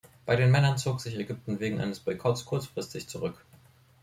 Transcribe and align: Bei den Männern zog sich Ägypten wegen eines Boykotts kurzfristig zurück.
Bei 0.25 0.35
den 0.35 0.49
Männern 0.49 0.79
zog 0.79 0.99
sich 0.99 1.15
Ägypten 1.15 1.59
wegen 1.59 1.79
eines 1.79 1.99
Boykotts 1.99 2.43
kurzfristig 2.45 3.07
zurück. 3.07 3.45